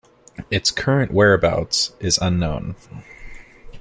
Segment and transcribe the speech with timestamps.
[0.49, 2.75] Its current whereabouts is unknown.